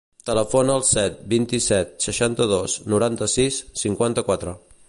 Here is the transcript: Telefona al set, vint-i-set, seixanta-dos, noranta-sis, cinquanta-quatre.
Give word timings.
Telefona 0.27 0.71
al 0.79 0.85
set, 0.91 1.19
vint-i-set, 1.33 1.93
seixanta-dos, 2.07 2.79
noranta-sis, 2.95 3.63
cinquanta-quatre. 3.87 4.61